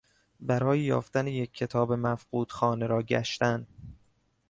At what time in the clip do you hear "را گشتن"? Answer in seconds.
2.87-3.67